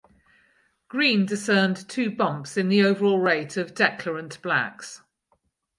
[0.87, 5.03] Green discerned two bumps in the overall rate of declarant blacks.